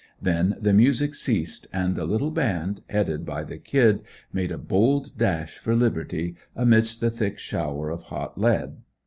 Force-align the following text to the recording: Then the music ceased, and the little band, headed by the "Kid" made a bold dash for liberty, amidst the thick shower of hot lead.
Then 0.19 0.55
the 0.59 0.73
music 0.73 1.13
ceased, 1.13 1.67
and 1.71 1.95
the 1.95 2.05
little 2.07 2.31
band, 2.31 2.81
headed 2.89 3.23
by 3.23 3.43
the 3.43 3.59
"Kid" 3.59 4.01
made 4.33 4.51
a 4.51 4.57
bold 4.57 5.15
dash 5.15 5.59
for 5.59 5.75
liberty, 5.75 6.35
amidst 6.55 7.01
the 7.01 7.11
thick 7.11 7.37
shower 7.37 7.91
of 7.91 8.05
hot 8.05 8.35
lead. 8.35 8.77